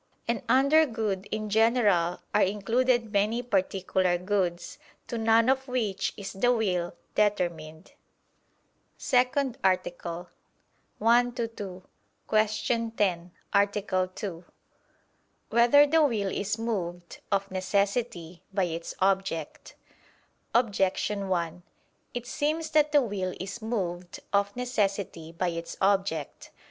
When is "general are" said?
1.51-2.41